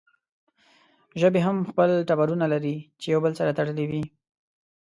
[1.21, 4.03] ژبې هم خپل ټبرونه لري چې يو بل سره تړلې وي